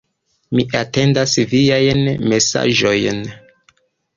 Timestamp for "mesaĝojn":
2.33-3.21